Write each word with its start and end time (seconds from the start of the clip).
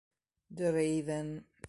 The 0.49 0.73
Raven 0.73 1.45